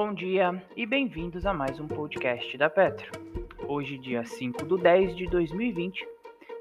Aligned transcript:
Bom 0.00 0.14
dia 0.14 0.62
e 0.76 0.86
bem-vindos 0.86 1.44
a 1.44 1.52
mais 1.52 1.80
um 1.80 1.88
podcast 1.88 2.56
da 2.56 2.70
Petro. 2.70 3.10
Hoje, 3.66 3.98
dia 3.98 4.24
5 4.24 4.64
de 4.64 4.80
10 4.80 5.16
de 5.16 5.26
2020, 5.26 6.06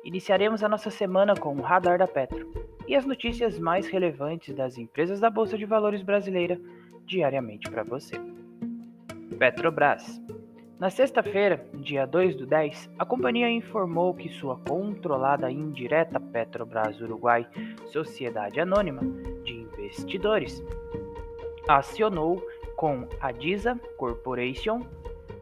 iniciaremos 0.04 0.64
a 0.64 0.68
nossa 0.68 0.90
semana 0.90 1.36
com 1.36 1.56
o 1.56 1.62
Radar 1.62 2.00
da 2.00 2.08
Petro 2.08 2.52
e 2.88 2.96
as 2.96 3.06
notícias 3.06 3.60
mais 3.60 3.88
relevantes 3.88 4.56
das 4.56 4.80
empresas 4.80 5.20
da 5.20 5.30
Bolsa 5.30 5.56
de 5.56 5.66
Valores 5.66 6.02
brasileira 6.02 6.60
diariamente 7.06 7.70
para 7.70 7.84
você. 7.84 8.16
Petrobras. 9.38 10.20
Na 10.80 10.90
sexta-feira, 10.90 11.64
dia 11.76 12.08
2 12.08 12.38
do 12.38 12.48
10, 12.48 12.90
a 12.98 13.06
companhia 13.06 13.52
informou 13.52 14.16
que 14.16 14.30
sua 14.30 14.58
controlada 14.68 15.52
indireta 15.52 16.20
Petrobras 16.20 17.00
Uruguai 17.00 17.48
Sociedade 17.92 18.60
Anônima 18.60 19.04
de 19.44 19.54
Investidores 19.54 20.60
acionou 21.68 22.42
com 22.78 23.08
a 23.20 23.32
Disa 23.32 23.76
Corporation 23.98 24.86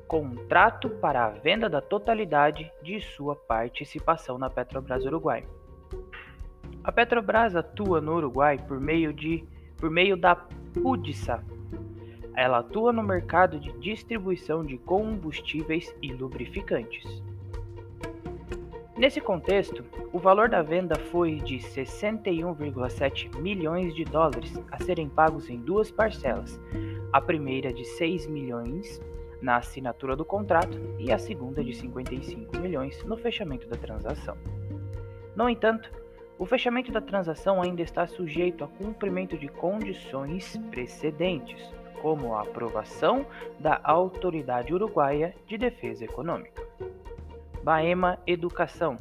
contrato 0.08 0.90
para 0.90 1.26
a 1.26 1.30
venda 1.30 1.68
da 1.68 1.82
totalidade 1.82 2.72
de 2.82 3.02
sua 3.02 3.36
participação 3.36 4.38
na 4.38 4.50
Petrobras 4.50 5.04
Uruguai. 5.04 5.46
A 6.84 6.92
Petrobras 6.92 7.56
atua 7.56 8.00
no 8.00 8.16
Uruguai 8.16 8.58
por 8.58 8.80
meio, 8.80 9.12
de, 9.12 9.44
por 9.78 9.90
meio 9.90 10.16
da 10.16 10.36
PUDSA. 10.36 11.44
Ela 12.36 12.60
atua 12.60 12.94
no 12.94 13.04
mercado 13.04 13.60
de 13.60 13.72
distribuição 13.80 14.64
de 14.64 14.78
combustíveis 14.78 15.94
e 16.02 16.14
lubrificantes. 16.14 17.22
Nesse 18.98 19.20
contexto, 19.20 19.84
o 20.14 20.20
valor 20.20 20.48
da 20.48 20.62
venda 20.62 20.96
foi 20.96 21.36
de 21.36 21.58
61,7 21.58 23.36
milhões 23.42 23.94
de 23.94 24.06
dólares 24.06 24.54
a 24.72 24.82
serem 24.82 25.10
pagos 25.10 25.50
em 25.50 25.58
duas 25.58 25.92
parcelas, 25.92 26.58
a 27.12 27.22
primeira 27.22 27.74
de 27.74 27.86
6 27.86 28.28
milhões 28.28 29.02
na 29.42 29.58
assinatura 29.58 30.16
do 30.16 30.26
contrato 30.26 30.80
e 30.98 31.12
a 31.12 31.18
segunda 31.18 31.64
de 31.64 31.74
55 31.74 32.58
milhões 32.58 33.04
no 33.04 33.18
fechamento 33.18 33.68
da 33.68 33.78
transação. 33.78 34.38
No 35.36 35.50
entanto, 35.50 35.92
o 36.38 36.46
fechamento 36.46 36.92
da 36.92 37.00
transação 37.00 37.62
ainda 37.62 37.82
está 37.82 38.06
sujeito 38.08 38.64
a 38.64 38.68
cumprimento 38.68 39.38
de 39.38 39.48
condições 39.48 40.58
precedentes, 40.70 41.62
como 42.02 42.34
a 42.36 42.42
aprovação 42.42 43.26
da 43.60 43.80
Autoridade 43.84 44.74
Uruguaia 44.74 45.34
de 45.48 45.58
Defesa 45.58 46.04
Econômica. 46.04 46.62
Baema 47.64 48.20
Educação. 48.28 48.98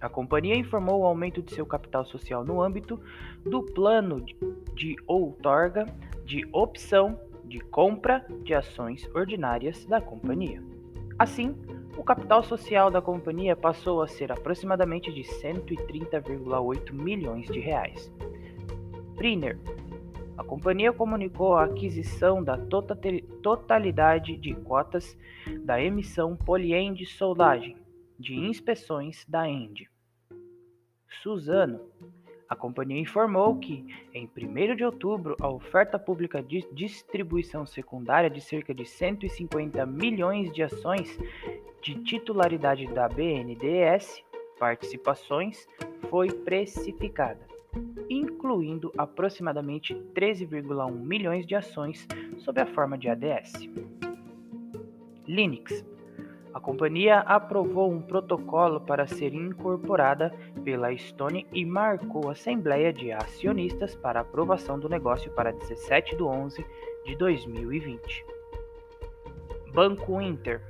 A 0.00 0.08
companhia 0.08 0.56
informou 0.56 1.00
o 1.00 1.06
aumento 1.06 1.42
de 1.42 1.54
seu 1.54 1.66
capital 1.66 2.04
social 2.04 2.44
no 2.44 2.62
âmbito 2.62 3.00
do 3.44 3.62
plano 3.62 4.24
de 4.74 4.96
outorga 5.06 5.86
de 6.32 6.48
opção 6.50 7.20
de 7.44 7.60
compra 7.60 8.24
de 8.42 8.54
ações 8.54 9.06
ordinárias 9.14 9.84
da 9.84 10.00
companhia. 10.00 10.62
Assim, 11.18 11.54
o 11.94 12.02
capital 12.02 12.42
social 12.42 12.90
da 12.90 13.02
companhia 13.02 13.54
passou 13.54 14.00
a 14.00 14.08
ser 14.08 14.32
aproximadamente 14.32 15.12
de 15.12 15.20
130,8 15.20 16.90
milhões 16.90 17.46
de 17.48 17.60
reais. 17.60 18.10
Priner 19.14 19.58
a 20.38 20.42
companhia 20.42 20.90
comunicou 20.90 21.54
a 21.54 21.64
aquisição 21.64 22.42
da 22.42 22.56
tota 22.56 22.98
totalidade 23.42 24.34
de 24.38 24.54
cotas 24.54 25.14
da 25.66 25.82
emissão 25.82 26.34
Poliend 26.34 27.04
Soldagem 27.04 27.76
de 28.18 28.34
inspeções 28.34 29.26
da 29.28 29.46
End. 29.46 29.86
Suzano. 31.22 31.78
A 32.52 32.54
companhia 32.54 33.00
informou 33.00 33.56
que, 33.56 33.82
em 34.12 34.28
1 34.28 34.76
de 34.76 34.84
outubro, 34.84 35.34
a 35.40 35.48
oferta 35.48 35.98
pública 35.98 36.42
de 36.42 36.60
distribuição 36.70 37.64
secundária 37.64 38.28
de 38.28 38.42
cerca 38.42 38.74
de 38.74 38.84
150 38.84 39.86
milhões 39.86 40.52
de 40.52 40.62
ações 40.62 41.18
de 41.80 41.94
titularidade 42.02 42.86
da 42.88 43.08
BNDES, 43.08 44.22
participações, 44.58 45.66
foi 46.10 46.28
precificada 46.30 47.40
incluindo 48.10 48.92
aproximadamente 48.98 49.94
13,1 50.14 50.92
milhões 50.92 51.46
de 51.46 51.54
ações 51.54 52.06
sob 52.36 52.60
a 52.60 52.66
forma 52.66 52.98
de 52.98 53.08
ADS. 53.08 53.66
Linux. 55.26 55.82
A 56.54 56.60
companhia 56.60 57.20
aprovou 57.20 57.90
um 57.90 58.02
protocolo 58.02 58.80
para 58.80 59.06
ser 59.06 59.32
incorporada 59.32 60.34
pela 60.62 60.92
Estônia 60.92 61.46
e 61.52 61.64
marcou 61.64 62.28
a 62.28 62.32
assembleia 62.32 62.92
de 62.92 63.10
acionistas 63.10 63.94
para 63.94 64.20
aprovação 64.20 64.78
do 64.78 64.88
negócio 64.88 65.30
para 65.32 65.52
17 65.52 66.16
de 66.16 66.22
11 66.22 66.64
de 67.06 67.16
2020. 67.16 68.26
Banco 69.72 70.20
Inter. 70.20 70.60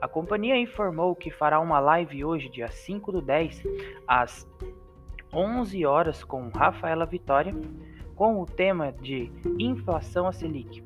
A 0.00 0.06
companhia 0.06 0.56
informou 0.56 1.16
que 1.16 1.30
fará 1.30 1.58
uma 1.58 1.80
live 1.80 2.24
hoje, 2.24 2.48
dia 2.48 2.68
5 2.68 3.10
do 3.10 3.20
10, 3.20 3.64
às 4.06 4.48
11 5.32 5.84
horas 5.84 6.22
com 6.22 6.48
Rafaela 6.48 7.04
Vitória, 7.04 7.52
com 8.14 8.40
o 8.40 8.46
tema 8.46 8.92
de 8.92 9.32
Inflação 9.58 10.28
a 10.28 10.32
Selic. 10.32 10.84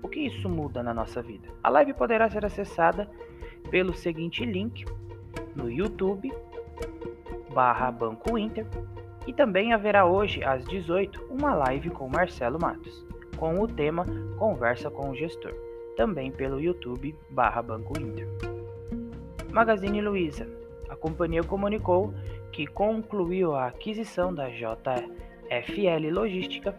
O 0.00 0.08
que 0.08 0.20
isso 0.20 0.48
muda 0.48 0.82
na 0.82 0.94
nossa 0.94 1.20
vida? 1.20 1.48
A 1.60 1.68
live 1.68 1.92
poderá 1.94 2.30
ser 2.30 2.44
acessada 2.46 3.10
pelo 3.70 3.94
seguinte 3.94 4.44
link 4.44 4.84
no 5.54 5.70
YouTube 5.70 6.32
barra 7.54 7.90
Banco 7.90 8.38
Inter 8.38 8.66
e 9.26 9.32
também 9.32 9.72
haverá 9.72 10.06
hoje 10.06 10.42
às 10.44 10.64
18 10.64 11.26
uma 11.30 11.54
live 11.54 11.90
com 11.90 12.08
Marcelo 12.08 12.58
Matos 12.60 13.08
com 13.38 13.60
o 13.60 13.68
tema 13.68 14.04
Conversa 14.36 14.90
com 14.90 15.10
o 15.10 15.14
Gestor, 15.14 15.54
também 15.96 16.30
pelo 16.30 16.60
YouTube 16.60 17.14
barra 17.30 17.62
Banco 17.62 17.98
Inter. 17.98 18.28
Magazine 19.52 20.00
Luiza. 20.00 20.46
A 20.88 20.96
companhia 20.96 21.44
comunicou 21.44 22.12
que 22.50 22.66
concluiu 22.66 23.54
a 23.54 23.66
aquisição 23.68 24.34
da 24.34 24.48
JFL 24.48 26.10
Logística, 26.12 26.74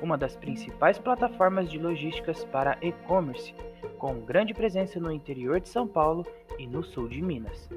uma 0.00 0.16
das 0.16 0.36
principais 0.36 0.98
plataformas 0.98 1.68
de 1.68 1.78
logísticas 1.78 2.44
para 2.44 2.78
e-commerce, 2.80 3.52
com 3.98 4.20
grande 4.20 4.54
presença 4.54 5.00
no 5.00 5.10
interior 5.10 5.60
de 5.60 5.68
São 5.68 5.86
Paulo 5.86 6.24
e 6.58 6.66
no 6.66 6.82
sul 6.82 7.08
de 7.08 7.20
Minas. 7.20 7.68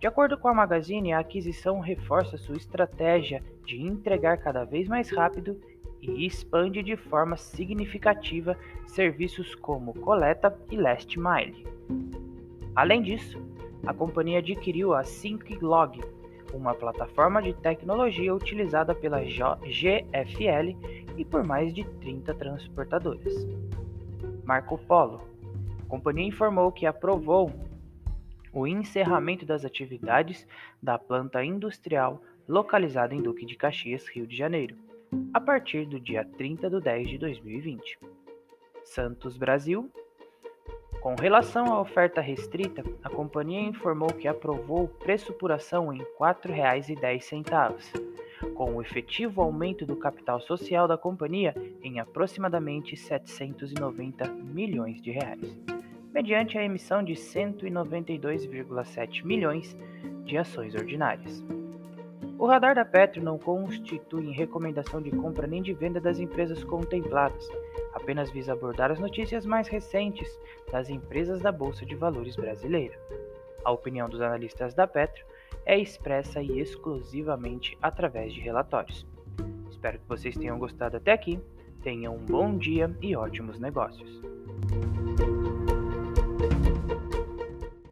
De 0.00 0.06
acordo 0.06 0.38
com 0.38 0.46
a 0.46 0.54
Magazine, 0.54 1.12
a 1.12 1.18
aquisição 1.18 1.80
reforça 1.80 2.38
sua 2.38 2.56
estratégia 2.56 3.42
de 3.66 3.82
entregar 3.82 4.38
cada 4.38 4.64
vez 4.64 4.86
mais 4.86 5.10
rápido 5.10 5.60
e 6.00 6.24
expande 6.24 6.82
de 6.82 6.96
forma 6.96 7.36
significativa 7.36 8.56
serviços 8.86 9.56
como 9.56 9.92
coleta 9.92 10.56
e 10.70 10.76
last 10.76 11.18
mile. 11.18 11.66
Além 12.76 13.02
disso, 13.02 13.42
a 13.84 13.92
companhia 13.92 14.38
adquiriu 14.38 14.94
a 14.94 15.02
SyncLog, 15.02 16.00
uma 16.54 16.74
plataforma 16.74 17.42
de 17.42 17.52
tecnologia 17.52 18.32
utilizada 18.32 18.94
pela 18.94 19.20
GFL 19.24 20.76
e 21.16 21.24
por 21.24 21.44
mais 21.44 21.74
de 21.74 21.84
30 21.84 22.32
transportadoras. 22.34 23.46
Marco 24.44 24.78
Polo. 24.78 25.20
Companhia 25.88 26.26
informou 26.26 26.70
que 26.70 26.86
aprovou 26.86 27.52
o 28.52 28.66
encerramento 28.66 29.46
das 29.46 29.64
atividades 29.64 30.46
da 30.82 30.98
planta 30.98 31.44
industrial 31.44 32.22
localizada 32.46 33.14
em 33.14 33.22
Duque 33.22 33.44
de 33.44 33.56
Caxias, 33.56 34.06
Rio 34.08 34.26
de 34.26 34.36
Janeiro, 34.36 34.76
a 35.32 35.40
partir 35.40 35.86
do 35.86 35.98
dia 35.98 36.24
30 36.24 36.70
de 36.70 36.80
10 36.80 37.08
de 37.08 37.18
2020. 37.18 37.98
Santos 38.84 39.36
Brasil 39.36 39.90
com 41.00 41.14
relação 41.14 41.72
à 41.72 41.80
oferta 41.80 42.20
restrita, 42.20 42.82
a 43.04 43.08
companhia 43.08 43.60
informou 43.60 44.12
que 44.12 44.26
aprovou 44.26 44.82
o 44.84 44.88
preço 44.88 45.32
por 45.32 45.52
ação 45.52 45.92
em 45.92 45.98
R$ 45.98 46.06
4,10, 46.18 48.52
com 48.54 48.74
o 48.74 48.82
efetivo 48.82 49.40
aumento 49.40 49.86
do 49.86 49.94
capital 49.94 50.40
social 50.40 50.88
da 50.88 50.98
companhia 50.98 51.54
em 51.82 52.00
aproximadamente 52.00 52.96
790 52.96 54.26
milhões 54.28 55.00
de 55.00 55.12
reais, 55.12 55.56
mediante 56.12 56.58
a 56.58 56.64
emissão 56.64 57.02
de 57.02 57.14
192,7 57.14 59.24
milhões 59.24 59.74
de 60.24 60.36
ações 60.36 60.74
ordinárias. 60.74 61.42
O 62.38 62.46
radar 62.46 62.76
da 62.76 62.84
Petro 62.84 63.22
não 63.22 63.36
constitui 63.36 64.30
recomendação 64.30 65.02
de 65.02 65.10
compra 65.10 65.46
nem 65.46 65.60
de 65.60 65.72
venda 65.72 66.00
das 66.00 66.20
empresas 66.20 66.62
contempladas, 66.62 67.48
apenas 67.92 68.30
visa 68.30 68.52
abordar 68.52 68.92
as 68.92 69.00
notícias 69.00 69.44
mais 69.44 69.66
recentes 69.66 70.38
das 70.70 70.88
empresas 70.88 71.40
da 71.40 71.50
Bolsa 71.50 71.84
de 71.84 71.96
Valores 71.96 72.36
brasileira. 72.36 72.96
A 73.64 73.72
opinião 73.72 74.08
dos 74.08 74.20
analistas 74.20 74.72
da 74.72 74.86
Petro 74.86 75.24
é 75.66 75.78
expressa 75.78 76.40
e 76.40 76.60
exclusivamente 76.60 77.76
através 77.82 78.32
de 78.32 78.40
relatórios. 78.40 79.04
Espero 79.68 79.98
que 79.98 80.08
vocês 80.08 80.36
tenham 80.36 80.58
gostado 80.58 80.96
até 80.96 81.12
aqui, 81.12 81.40
tenham 81.82 82.14
um 82.14 82.24
bom 82.24 82.56
dia 82.56 82.88
e 83.02 83.16
ótimos 83.16 83.58
negócios. 83.58 84.22